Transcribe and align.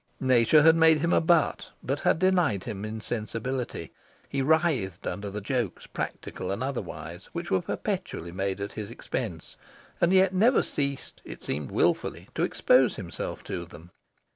Nature 0.19 0.63
had 0.63 0.75
made 0.75 0.97
him 0.97 1.13
a 1.13 1.21
butt, 1.21 1.69
but 1.83 1.99
had 1.99 2.17
denied 2.17 2.63
him 2.63 2.83
insensibility. 2.83 3.91
He 4.27 4.41
writhed 4.41 5.05
under 5.05 5.29
the 5.29 5.41
jokes, 5.41 5.85
practical 5.85 6.51
and 6.51 6.63
otherwise, 6.63 7.25
which 7.33 7.51
were 7.51 7.61
perpetually 7.61 8.31
made 8.31 8.59
at 8.59 8.71
his 8.71 8.89
expense, 8.89 9.57
and 10.01 10.11
yet 10.11 10.33
never 10.33 10.63
ceased, 10.63 11.21
it 11.23 11.43
seemed 11.43 11.69
wilfully, 11.69 12.29
to 12.33 12.41
expose 12.41 12.95
himself 12.95 13.43
to 13.43 13.63
them. 13.63 13.91